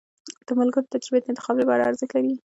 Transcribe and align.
د 0.47 0.49
ملګرو 0.59 0.91
تجربې 0.93 1.19
د 1.21 1.25
انتخاب 1.31 1.55
لپاره 1.61 1.87
ارزښت 1.89 2.11
لري. 2.13 2.33